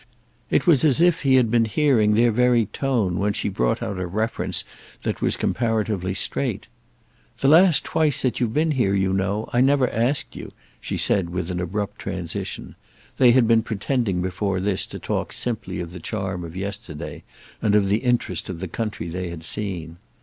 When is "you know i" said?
8.95-9.61